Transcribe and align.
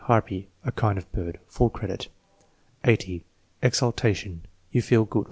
Harpy. 0.05 0.47
"A 0.65 0.71
kind 0.71 0.97
of 0.97 1.11
bird." 1.11 1.37
(Full 1.47 1.69
credit.) 1.69 2.07
80. 2.83 3.23
Exaltation. 3.61 4.41
"You 4.71 4.81
feel 4.81 5.05
good." 5.05 5.19